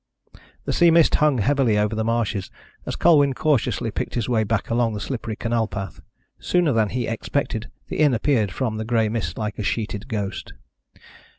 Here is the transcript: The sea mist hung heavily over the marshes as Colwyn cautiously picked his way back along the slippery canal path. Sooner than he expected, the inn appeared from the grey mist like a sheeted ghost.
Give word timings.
The 0.65 0.73
sea 0.73 0.89
mist 0.89 1.13
hung 1.21 1.37
heavily 1.37 1.77
over 1.77 1.93
the 1.93 2.03
marshes 2.03 2.49
as 2.87 2.95
Colwyn 2.95 3.33
cautiously 3.35 3.91
picked 3.91 4.15
his 4.15 4.27
way 4.27 4.43
back 4.43 4.71
along 4.71 4.95
the 4.95 4.99
slippery 4.99 5.35
canal 5.35 5.67
path. 5.67 5.99
Sooner 6.39 6.73
than 6.73 6.89
he 6.89 7.05
expected, 7.05 7.69
the 7.87 7.99
inn 7.99 8.15
appeared 8.15 8.51
from 8.51 8.77
the 8.77 8.83
grey 8.83 9.09
mist 9.09 9.37
like 9.37 9.59
a 9.59 9.63
sheeted 9.63 10.07
ghost. 10.07 10.53